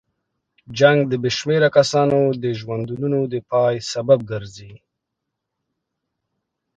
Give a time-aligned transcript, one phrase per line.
[0.79, 4.73] جنګ د بې شمېره کسانو د ژوندونو د پای سبب ګرځي.